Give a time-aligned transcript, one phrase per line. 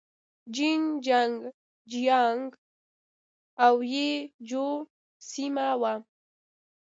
[0.55, 1.33] جين چنګ
[1.91, 2.45] جيانګ
[3.65, 4.09] او يي
[4.49, 4.65] جو
[5.29, 5.93] سيمه وه.